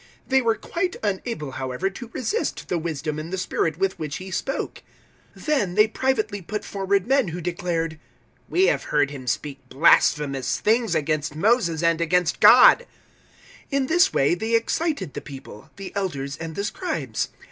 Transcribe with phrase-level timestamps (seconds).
[0.01, 4.15] 006:010 They were quite unable, however, to resist the wisdom and the Spirit with which
[4.15, 4.81] he spoke.
[5.37, 7.99] 006:011 Then they privately put forward men who declared,
[8.49, 12.87] "We have heard him speak blasphemous things against Moses and against God."
[13.65, 17.29] 006:012 In this way they excited the people, the Elders, and the Scribes.